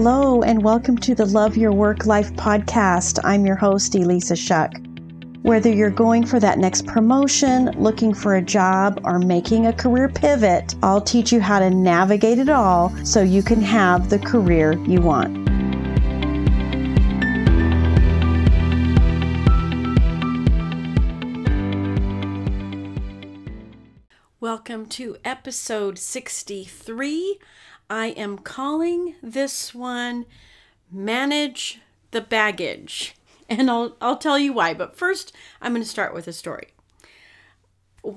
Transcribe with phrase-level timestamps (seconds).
[0.00, 3.18] Hello, and welcome to the Love Your Work Life podcast.
[3.24, 4.72] I'm your host, Elisa Shuck.
[5.42, 10.08] Whether you're going for that next promotion, looking for a job, or making a career
[10.08, 14.74] pivot, I'll teach you how to navigate it all so you can have the career
[14.86, 15.36] you want.
[24.38, 27.40] Welcome to episode 63
[27.90, 30.26] I am calling this one
[30.90, 31.80] Manage
[32.10, 33.14] the Baggage.
[33.50, 34.74] And I'll, I'll tell you why.
[34.74, 36.68] But first, I'm going to start with a story.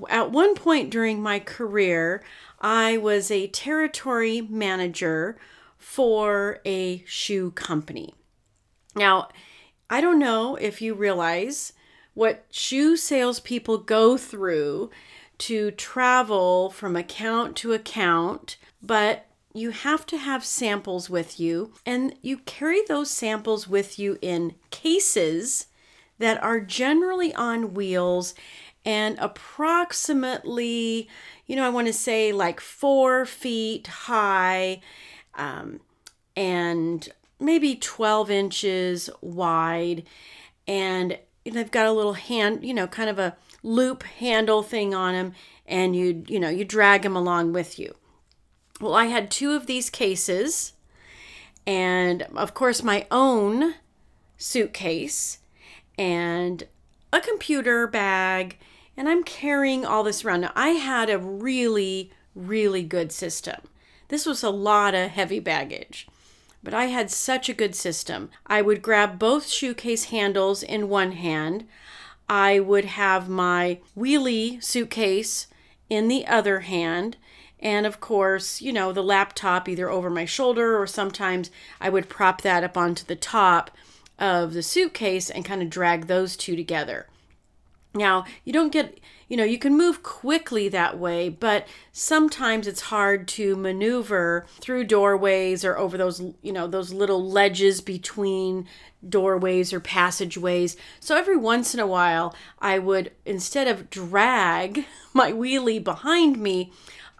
[0.10, 2.22] At one point during my career,
[2.60, 5.38] I was a territory manager
[5.78, 8.14] for a shoe company.
[8.94, 9.30] Now,
[9.90, 11.72] I don't know if you realize
[12.14, 14.90] what shoe salespeople go through
[15.38, 22.16] to travel from account to account, but you have to have samples with you, and
[22.22, 25.68] you carry those samples with you in cases
[26.20, 28.34] that are generally on wheels
[28.86, 31.08] and approximately,
[31.46, 34.82] you know, I want to say like four feet high
[35.36, 35.82] um,
[36.36, 37.08] and
[37.40, 40.04] maybe 12 inches wide.
[40.68, 45.14] And they've got a little hand, you know, kind of a loop handle thing on
[45.14, 45.34] them,
[45.68, 47.96] and you, you know, you drag them along with you.
[48.82, 50.74] Well, I had two of these cases,
[51.68, 53.76] and of course, my own
[54.38, 55.38] suitcase
[56.00, 56.64] and
[57.14, 58.58] a computer bag,
[58.98, 60.42] and I'm carrying all this around.
[60.42, 63.62] Now, I had a really, really good system.
[64.08, 66.08] This was a lot of heavy baggage,
[66.64, 68.32] but I had such a good system.
[68.48, 71.68] I would grab both shoe case handles in one hand.
[72.28, 75.46] I would have my wheelie suitcase
[75.88, 77.18] in the other hand
[77.62, 82.10] and of course, you know, the laptop either over my shoulder or sometimes I would
[82.10, 83.72] prop that up onto the top
[84.18, 87.08] of the suitcase and kind of drag those two together.
[87.94, 92.82] Now, you don't get, you know, you can move quickly that way, but sometimes it's
[92.82, 98.66] hard to maneuver through doorways or over those, you know, those little ledges between
[99.08, 100.78] doorways or passageways.
[101.02, 106.72] So every once in a while, I would, instead of drag my wheelie behind me,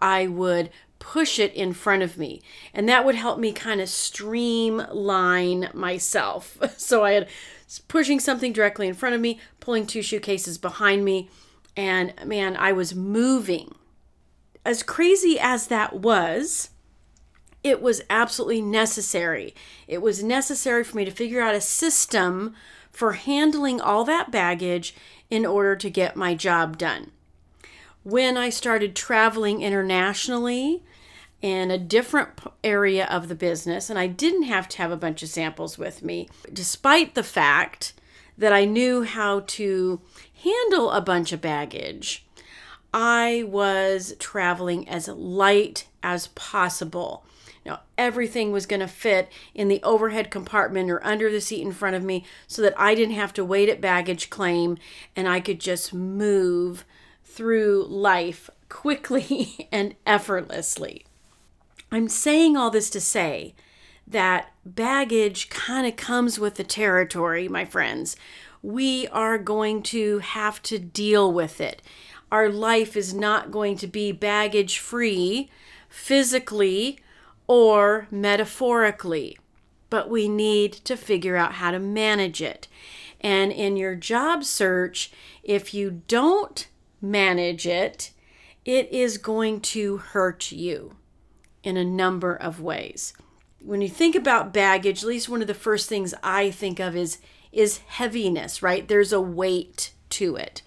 [0.02, 2.42] I would push it in front of me.
[2.74, 6.58] And that would help me kind of streamline myself.
[6.82, 7.28] So I had
[7.88, 11.30] pushing something directly in front of me, pulling two shoe cases behind me,
[11.74, 13.74] and man, I was moving.
[14.64, 16.70] As crazy as that was,
[17.64, 19.54] it was absolutely necessary.
[19.88, 22.54] It was necessary for me to figure out a system
[22.90, 24.94] for handling all that baggage
[25.30, 27.12] in order to get my job done
[28.04, 30.82] when I started traveling internationally
[31.40, 32.30] in a different
[32.62, 36.02] area of the business, and I didn't have to have a bunch of samples with
[36.02, 37.94] me, despite the fact
[38.38, 40.00] that I knew how to
[40.42, 42.24] handle a bunch of baggage.
[42.94, 47.24] I was traveling as light as possible.
[47.64, 51.72] Now, everything was going to fit in the overhead compartment or under the seat in
[51.72, 54.78] front of me so that I didn't have to wait at baggage claim
[55.14, 56.84] and I could just move
[57.32, 61.06] through life quickly and effortlessly.
[61.90, 63.54] I'm saying all this to say
[64.06, 68.16] that baggage kind of comes with the territory, my friends.
[68.62, 71.82] We are going to have to deal with it.
[72.30, 75.50] Our life is not going to be baggage free
[75.88, 76.98] physically
[77.46, 79.38] or metaphorically,
[79.90, 82.68] but we need to figure out how to manage it.
[83.20, 85.12] And in your job search,
[85.42, 86.66] if you don't
[87.02, 88.12] manage it,
[88.64, 90.96] it is going to hurt you
[91.62, 93.12] in a number of ways.
[93.60, 96.96] When you think about baggage, at least one of the first things I think of
[96.96, 97.18] is
[97.52, 98.88] is heaviness, right?
[98.88, 100.62] There's a weight to it.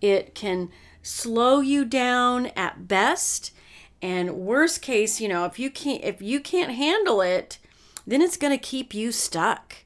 [0.00, 0.70] It can
[1.02, 3.52] slow you down at best,
[4.00, 7.58] and worst case, you know, if you can't if you can't handle it,
[8.06, 9.76] then it's going to keep you stuck.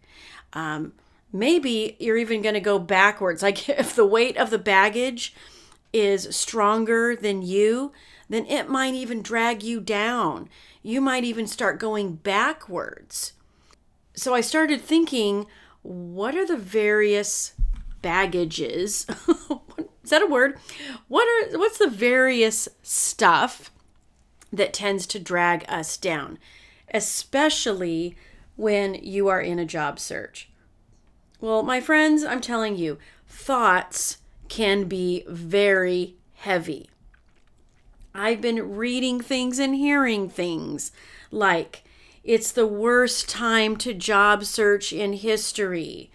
[0.53, 0.93] Um,
[1.33, 3.43] maybe you're even going to go backwards.
[3.43, 5.35] Like if the weight of the baggage
[5.94, 7.93] is stronger than you,
[8.29, 10.49] then it might even drag you down.
[10.82, 13.35] You might even start going backwards.
[14.14, 15.46] So I started thinking,
[15.82, 17.55] what are the various
[18.02, 19.06] baggages?
[20.02, 20.58] is that a word?
[21.06, 23.70] What are what's the various stuff
[24.52, 26.38] that tends to drag us down,
[26.93, 28.17] especially
[28.56, 30.50] when you are in a job search?
[31.41, 32.99] Well, my friends, I'm telling you,
[33.29, 34.19] thoughts
[34.49, 36.88] can be very heavy.
[38.14, 40.93] I've been reading things and hearing things
[41.31, 41.82] like
[42.25, 46.11] It's the worst time to job search in history.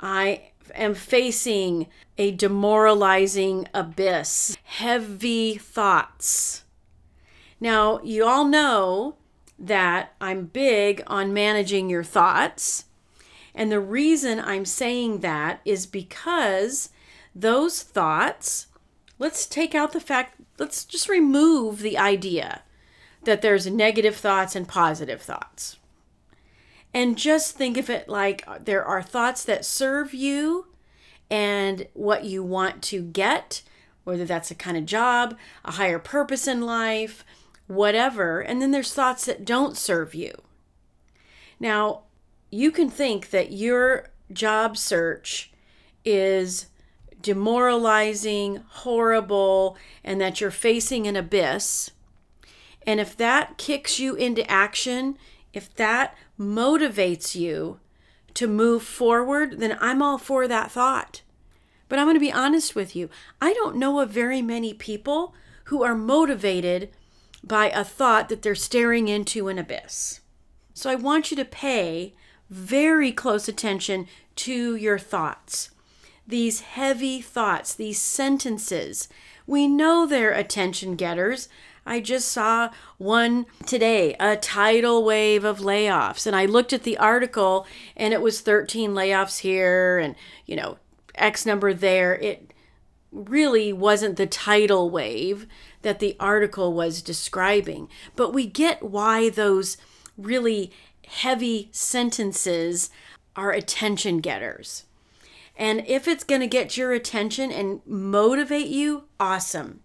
[0.00, 4.56] I am facing a demoralizing abyss.
[4.62, 6.62] Heavy thoughts.
[7.58, 9.16] Now, you all know
[9.58, 12.84] that I'm big on managing your thoughts.
[13.54, 16.90] And the reason I'm saying that is because
[17.34, 18.68] those thoughts,
[19.18, 22.62] let's take out the fact, let's just remove the idea
[23.24, 25.78] that there's negative thoughts and positive thoughts.
[26.92, 30.68] And just think of it like there are thoughts that serve you
[31.30, 33.62] and what you want to get,
[34.04, 37.24] whether that's a kind of job, a higher purpose in life,
[37.66, 38.40] whatever.
[38.40, 40.32] And then there's thoughts that don't serve you.
[41.58, 42.02] Now,
[42.50, 45.50] you can think that your job search
[46.04, 46.66] is
[47.24, 51.90] demoralizing, horrible, and that you're facing an abyss.
[52.86, 55.16] And if that kicks you into action,
[55.54, 57.80] if that motivates you
[58.34, 61.22] to move forward, then I'm all for that thought.
[61.88, 63.08] But I'm going to be honest with you.
[63.40, 65.34] I don't know of very many people
[65.64, 66.90] who are motivated
[67.42, 70.20] by a thought that they're staring into an abyss.
[70.74, 72.12] So I want you to pay
[72.50, 75.70] very close attention to your thoughts.
[76.26, 79.08] These heavy thoughts, these sentences,
[79.46, 81.48] we know they're attention getters.
[81.86, 86.26] I just saw one today, a tidal wave of layoffs.
[86.26, 87.66] And I looked at the article
[87.96, 90.14] and it was 13 layoffs here and,
[90.46, 90.78] you know,
[91.14, 92.14] X number there.
[92.14, 92.52] It
[93.12, 95.46] really wasn't the tidal wave
[95.82, 97.88] that the article was describing.
[98.16, 99.76] But we get why those
[100.16, 100.72] really
[101.06, 102.88] heavy sentences
[103.36, 104.84] are attention getters.
[105.56, 109.80] And if it's going to get your attention and motivate you, awesome.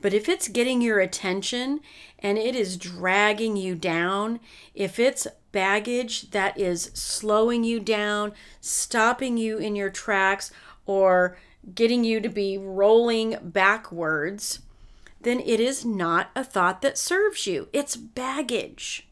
[0.00, 1.80] But if it's getting your attention
[2.18, 4.40] and it is dragging you down,
[4.74, 10.50] if it's baggage that is slowing you down, stopping you in your tracks,
[10.86, 11.36] or
[11.74, 14.60] getting you to be rolling backwards,
[15.22, 17.68] then it is not a thought that serves you.
[17.72, 19.08] It's baggage.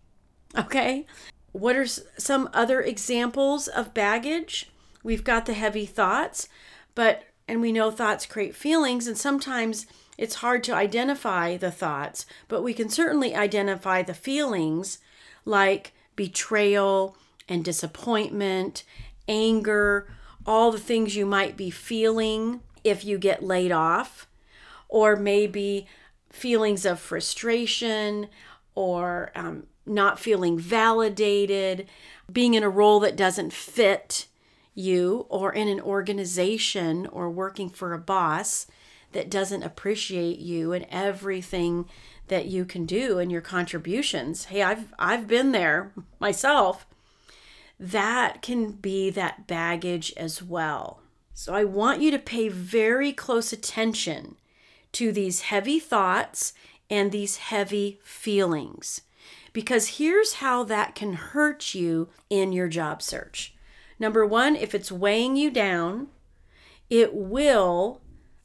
[0.56, 1.06] Okay?
[1.52, 4.70] What are some other examples of baggage?
[5.04, 6.48] We've got the heavy thoughts,
[6.96, 9.86] but, and we know thoughts create feelings, and sometimes
[10.16, 14.98] it's hard to identify the thoughts, but we can certainly identify the feelings
[15.44, 17.16] like betrayal
[17.48, 18.82] and disappointment,
[19.28, 20.10] anger,
[20.46, 24.26] all the things you might be feeling if you get laid off,
[24.88, 25.86] or maybe
[26.30, 28.28] feelings of frustration
[28.74, 31.86] or um, not feeling validated,
[32.32, 34.26] being in a role that doesn't fit
[34.74, 38.66] you, or in an organization or working for a boss
[39.12, 41.88] that doesn't appreciate you and everything
[42.28, 44.46] that you can do and your contributions.
[44.46, 46.86] Hey, I've I've been there myself.
[47.78, 51.00] That can be that baggage as well.
[51.32, 54.36] So I want you to pay very close attention
[54.92, 56.52] to these heavy thoughts
[56.88, 59.00] and these heavy feelings.
[59.52, 63.53] Because here's how that can hurt you in your job search.
[63.98, 66.08] Number one, if it's weighing you down,
[66.90, 68.00] it will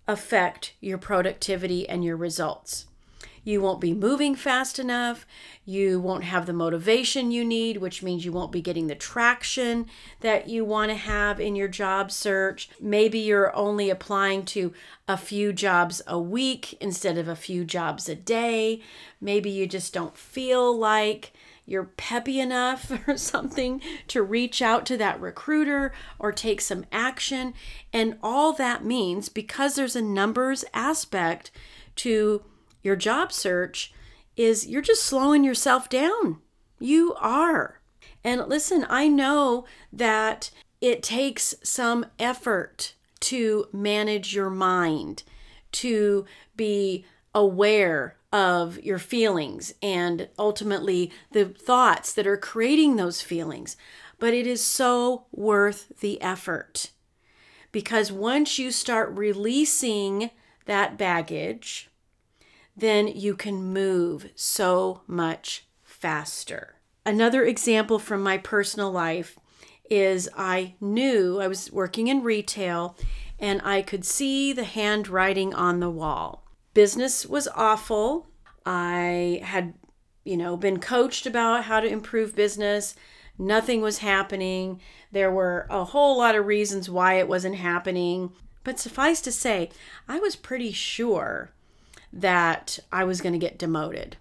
[0.07, 2.85] affect your productivity and your results.
[3.43, 5.25] You won't be moving fast enough.
[5.65, 9.87] You won't have the motivation you need, which means you won't be getting the traction
[10.19, 12.69] that you want to have in your job search.
[12.79, 14.73] Maybe you're only applying to
[15.07, 18.81] a few jobs a week instead of a few jobs a day.
[19.21, 21.33] Maybe you just don't feel like
[21.69, 27.53] you're peppy enough or something to reach out to that recruiter or take some action.
[27.93, 31.51] And all that means, because there's a numbers aspect
[31.97, 32.43] to
[32.81, 33.93] your job search,
[34.35, 36.39] is you're just slowing yourself down.
[36.79, 37.79] You are.
[38.23, 40.49] And listen, I know that
[40.81, 45.23] it takes some effort to manage your mind,
[45.73, 53.75] to be aware of your feelings and ultimately the thoughts that are creating those feelings.
[54.19, 56.91] But it is so worth the effort
[57.71, 60.31] because once you start releasing
[60.65, 61.89] that baggage,
[62.75, 66.75] then you can move so much faster.
[67.05, 69.37] Another example from my personal life
[69.89, 72.95] is I knew I was working in retail
[73.39, 76.45] and I could see the handwriting on the wall
[76.79, 78.29] business was awful.
[78.65, 79.73] I had,
[80.23, 82.95] you know, been coached about how to improve business.
[83.37, 84.79] Nothing was happening.
[85.11, 88.31] There were a whole lot of reasons why it wasn't happening.
[88.63, 89.71] But suffice to say,
[90.07, 91.51] I was pretty sure
[92.13, 94.15] that I was going to get demoted.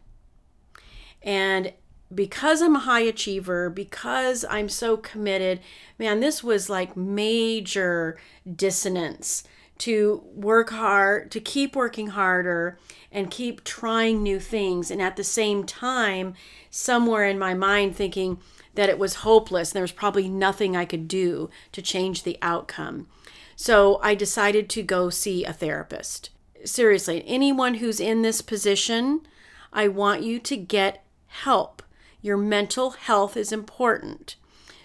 [1.22, 1.72] And
[2.12, 5.60] because I'm a high achiever, because I'm so committed,
[5.96, 8.18] man, this was like major
[8.52, 9.44] dissonance
[9.78, 12.78] to work hard, to keep working harder
[13.12, 14.90] and keep trying new things.
[14.90, 16.34] And at the same time,
[16.70, 18.38] somewhere in my mind, thinking
[18.74, 19.70] that it was hopeless.
[19.70, 23.06] And there was probably nothing I could do to change the outcome.
[23.56, 26.30] So I decided to go see a therapist.
[26.64, 29.20] Seriously, anyone who's in this position,
[29.72, 31.82] I want you to get help.
[32.20, 34.36] Your mental health is important.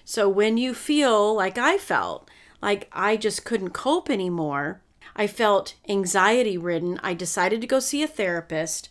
[0.05, 2.29] So when you feel like I felt,
[2.61, 4.81] like I just couldn't cope anymore,
[5.15, 8.89] I felt anxiety ridden, I decided to go see a therapist.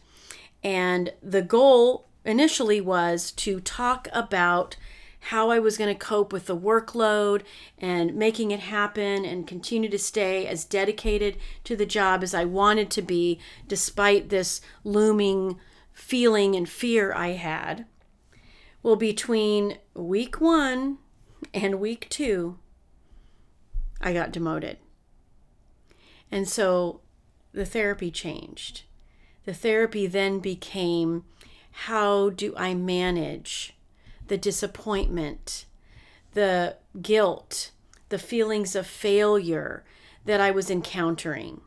[0.62, 4.76] And the goal initially was to talk about
[5.26, 7.42] how I was going to cope with the workload
[7.78, 12.44] and making it happen and continue to stay as dedicated to the job as I
[12.44, 13.38] wanted to be,
[13.68, 15.60] despite this looming
[15.92, 17.86] feeling and fear I had.
[18.82, 20.98] Well, between week one
[21.54, 22.58] and week two,
[24.00, 24.78] I got demoted.
[26.32, 27.02] And so
[27.52, 28.82] the therapy changed.
[29.44, 31.24] The therapy then became
[31.72, 33.76] how do I manage
[34.28, 35.66] the disappointment,
[36.32, 37.70] the guilt,
[38.08, 39.84] the feelings of failure
[40.24, 41.60] that I was encountering.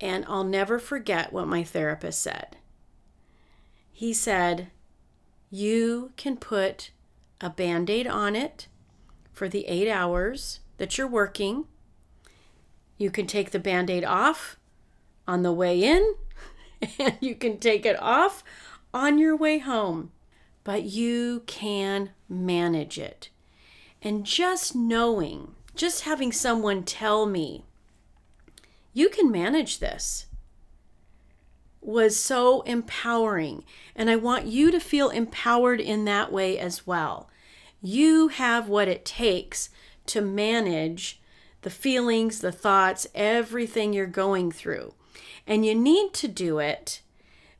[0.00, 2.56] And I'll never forget what my therapist said.
[3.92, 4.68] He said,
[5.50, 6.92] You can put
[7.40, 8.68] a band aid on it
[9.32, 11.66] for the eight hours that you're working.
[12.98, 14.58] You can take the band aid off
[15.26, 16.14] on the way in,
[16.98, 18.44] and you can take it off
[18.92, 20.10] on your way home.
[20.64, 23.30] But you can manage it.
[24.02, 27.64] And just knowing, just having someone tell me,
[28.92, 30.26] you can manage this
[31.80, 33.64] was so empowering.
[33.96, 37.30] And I want you to feel empowered in that way as well.
[37.80, 39.70] You have what it takes
[40.06, 41.20] to manage
[41.62, 44.94] the feelings, the thoughts, everything you're going through.
[45.46, 47.02] And you need to do it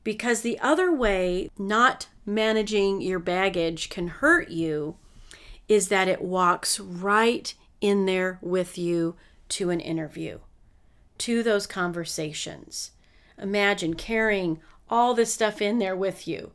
[0.04, 4.96] because the other way not managing your baggage can hurt you
[5.68, 9.16] is that it walks right in there with you
[9.48, 10.38] to an interview,
[11.18, 12.92] to those conversations.
[13.40, 16.52] Imagine carrying all this stuff in there with you,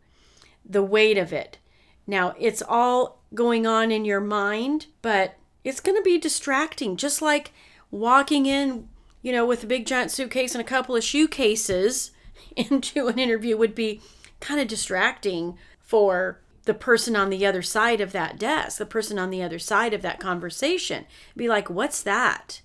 [0.66, 1.58] the weight of it.
[2.06, 7.22] Now, it's all going on in your mind, but it's going to be distracting, just
[7.22, 7.52] like
[7.92, 8.90] walking in,
[9.22, 12.12] you know, with a big giant suitcase and a couple of shoe cases
[12.56, 14.02] into an interview would be
[14.40, 19.20] kind of distracting for the person on the other side of that desk, the person
[19.20, 21.06] on the other side of that conversation.
[21.36, 22.62] Be like, what's that?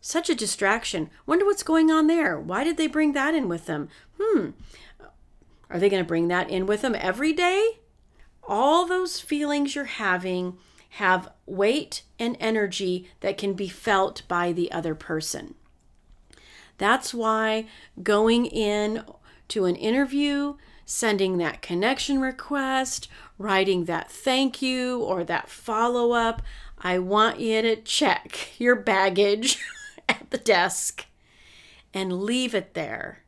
[0.00, 1.10] Such a distraction.
[1.24, 2.38] Wonder what's going on there.
[2.38, 3.88] Why did they bring that in with them?
[4.20, 4.50] Hmm.
[5.70, 7.78] Are they going to bring that in with them every day?
[8.46, 10.58] All those feelings you're having
[10.94, 15.56] have weight and energy that can be felt by the other person.
[16.78, 17.66] That's why
[18.00, 19.02] going in
[19.48, 23.08] to an interview, sending that connection request,
[23.38, 26.42] writing that thank you or that follow up,
[26.78, 29.58] I want you to check your baggage
[30.08, 31.06] at the desk
[31.92, 33.24] and leave it there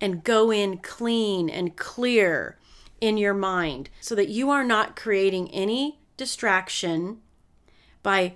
[0.00, 2.56] and go in clean and clear
[3.02, 7.18] in your mind so that you are not creating any distraction
[8.02, 8.34] by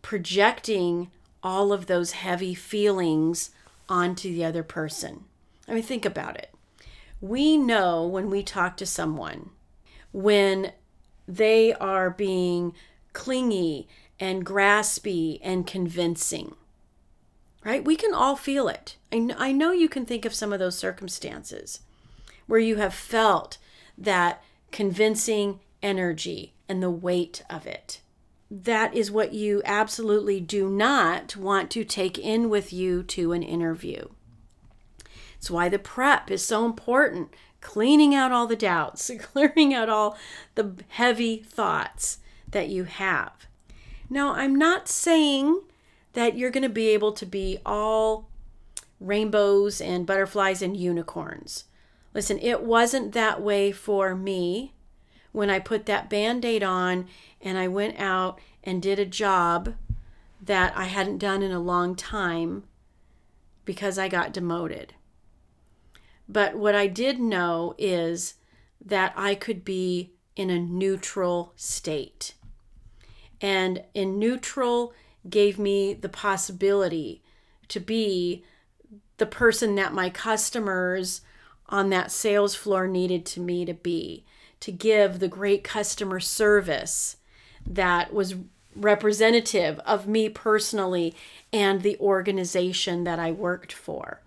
[0.00, 1.10] projecting
[1.42, 3.50] all of those heavy feelings
[3.88, 5.24] onto the other person.
[5.68, 6.54] I mean, think about it.
[7.20, 9.50] We know when we talk to someone
[10.12, 10.72] when
[11.26, 12.74] they are being
[13.12, 13.88] clingy
[14.20, 16.54] and graspy and convincing,
[17.64, 17.84] right?
[17.84, 18.96] We can all feel it.
[19.10, 21.80] I know you can think of some of those circumstances
[22.46, 23.58] where you have felt
[23.96, 28.00] that convincing energy and the weight of it.
[28.50, 33.42] That is what you absolutely do not want to take in with you to an
[33.42, 34.06] interview.
[35.36, 37.34] It's why the prep is so important.
[37.60, 40.16] Cleaning out all the doubts, clearing out all
[40.54, 43.32] the heavy thoughts that you have.
[44.08, 45.60] Now, I'm not saying
[46.14, 48.30] that you're going to be able to be all
[48.98, 51.64] rainbows and butterflies and unicorns.
[52.14, 54.71] Listen, it wasn't that way for me
[55.32, 57.08] when I put that band aid on
[57.40, 59.74] and I went out and did a job
[60.40, 62.64] that I hadn't done in a long time
[63.64, 64.94] because I got demoted.
[66.28, 68.34] But what I did know is
[68.84, 72.34] that I could be in a neutral state.
[73.40, 74.92] And in neutral
[75.28, 77.22] gave me the possibility
[77.68, 78.44] to be
[79.18, 81.20] the person that my customers
[81.68, 84.24] on that sales floor needed to me to be
[84.62, 87.16] to give the great customer service
[87.66, 88.36] that was
[88.76, 91.14] representative of me personally
[91.52, 94.20] and the organization that I worked for.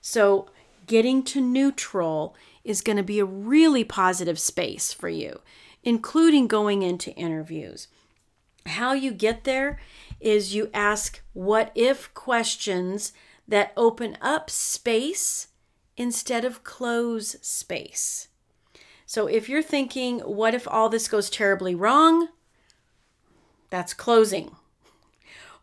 [0.00, 0.48] So,
[0.86, 5.40] getting to neutral is going to be a really positive space for you,
[5.82, 7.88] including going into interviews.
[8.66, 9.80] How you get there
[10.20, 13.12] is you ask what if questions
[13.48, 15.48] that open up space
[15.96, 18.28] instead of close space.
[19.10, 22.28] So if you're thinking, what if all this goes terribly wrong?
[23.68, 24.54] That's closing.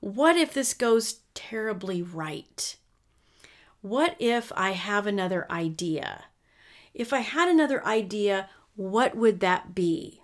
[0.02, 2.76] What if this goes terribly right?
[3.80, 6.26] What if I have another idea?
[6.94, 10.24] If I had another idea, what would that be?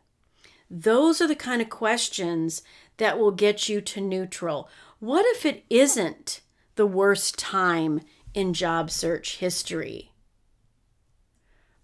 [0.69, 2.61] Those are the kind of questions
[2.97, 4.67] that will get you to neutral.
[4.99, 6.41] What if it isn't
[6.75, 8.01] the worst time
[8.33, 10.12] in job search history?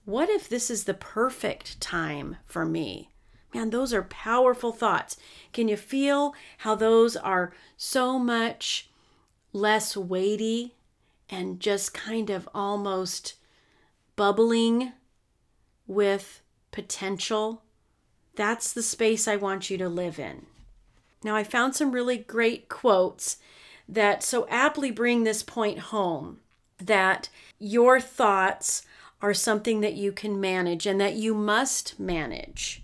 [0.09, 3.11] What if this is the perfect time for me?
[3.53, 5.17] Man, those are powerful thoughts.
[5.53, 8.89] Can you feel how those are so much
[9.53, 10.73] less weighty
[11.29, 13.35] and just kind of almost
[14.15, 14.93] bubbling
[15.85, 17.61] with potential?
[18.33, 20.47] That's the space I want you to live in.
[21.23, 23.37] Now, I found some really great quotes
[23.87, 26.39] that so aptly bring this point home
[26.79, 28.81] that your thoughts
[29.21, 32.83] are something that you can manage and that you must manage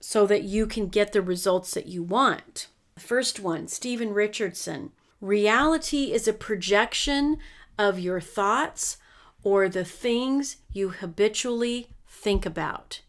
[0.00, 2.68] so that you can get the results that you want.
[2.94, 7.38] The first one, Stephen Richardson reality is a projection
[7.78, 8.98] of your thoughts
[9.42, 13.00] or the things you habitually think about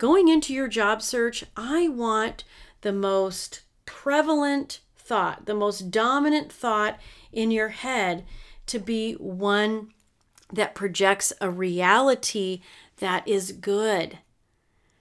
[0.00, 2.42] going into your job search, I want
[2.80, 6.98] the most prevalent thought, the most dominant thought
[7.30, 8.24] in your head
[8.66, 9.92] to be one
[10.52, 12.60] that projects a reality
[12.98, 14.18] that is good.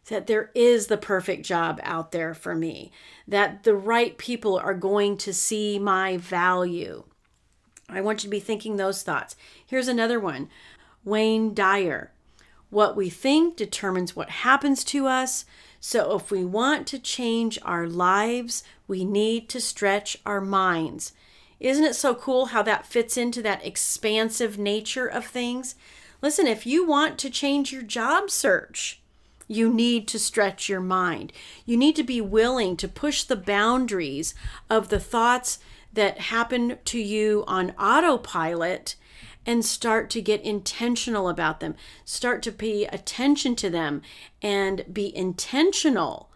[0.10, 2.92] That there is the perfect job out there for me,
[3.28, 7.04] that the right people are going to see my value.
[7.88, 9.36] I want you to be thinking those thoughts.
[9.66, 10.50] Here's another one
[11.04, 12.12] Wayne Dyer.
[12.70, 15.46] What we think determines what happens to us.
[15.80, 21.14] So, if we want to change our lives, we need to stretch our minds.
[21.60, 25.76] Isn't it so cool how that fits into that expansive nature of things?
[26.22, 29.02] Listen, if you want to change your job search,
[29.48, 31.34] you need to stretch your mind.
[31.66, 34.36] You need to be willing to push the boundaries
[34.70, 35.60] of the thoughts
[35.92, 38.96] that happen to you on autopilot
[39.46, 41.76] and start to get intentional about them.
[42.06, 44.04] Start to pay attention to them
[44.42, 46.30] and be intentional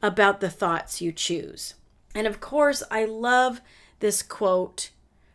[0.00, 1.74] about the thoughts you choose.
[2.14, 3.60] And of course, I love
[4.00, 4.90] this quote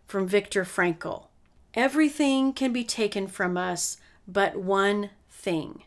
[0.06, 1.26] from Viktor Frankl
[1.74, 5.84] Everything can be taken from us but one thing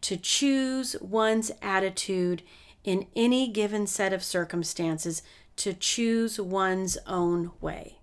[0.00, 2.42] to choose one's attitude
[2.82, 5.22] in any given set of circumstances,
[5.56, 7.96] to choose one's own way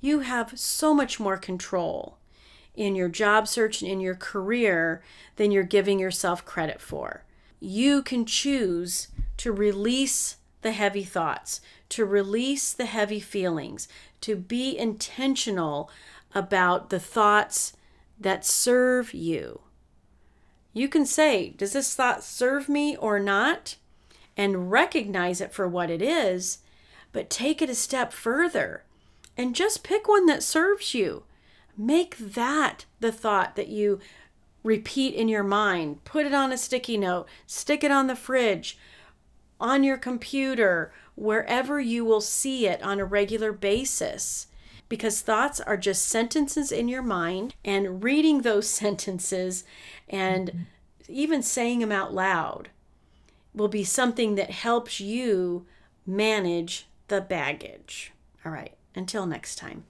[0.00, 2.16] you have so much more control
[2.74, 5.02] in your job search and in your career
[5.36, 7.24] than you're giving yourself credit for.
[7.58, 10.36] You can choose to release
[10.66, 13.88] the heavy thoughts, to release the heavy feelings,
[14.20, 15.88] to be intentional
[16.34, 17.72] about the thoughts
[18.20, 19.60] that serve you.
[20.72, 23.76] You can say, Does this thought serve me or not?
[24.36, 26.58] and recognize it for what it is,
[27.12, 28.84] but take it a step further
[29.36, 31.24] and just pick one that serves you.
[31.76, 34.00] Make that the thought that you
[34.62, 36.04] repeat in your mind.
[36.04, 38.78] Put it on a sticky note, stick it on the fridge,
[39.60, 44.46] on your computer, wherever you will see it on a regular basis.
[44.88, 49.64] Because thoughts are just sentences in your mind, and reading those sentences
[50.08, 50.66] and
[51.08, 52.70] even saying them out loud
[53.54, 55.66] will be something that helps you
[56.06, 58.12] manage the baggage.
[58.44, 58.74] All right.
[58.94, 59.84] Until next time.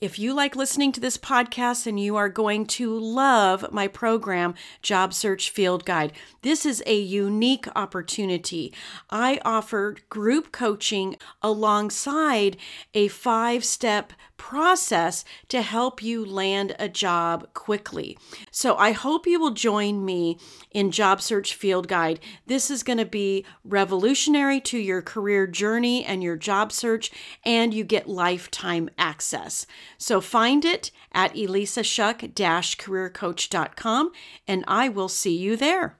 [0.00, 4.54] If you like listening to this podcast and you are going to love my program,
[4.82, 8.74] Job Search Field Guide, this is a unique opportunity.
[9.08, 12.56] I offer group coaching alongside
[12.92, 18.18] a five step process to help you land a job quickly.
[18.50, 20.38] So I hope you will join me
[20.72, 22.18] in Job Search Field Guide.
[22.46, 27.12] This is going to be revolutionary to your career journey and your job search,
[27.44, 29.66] and you get lifetime access.
[29.98, 34.12] So find it at elisashuck-careercoach.com,
[34.46, 35.98] and I will see you there.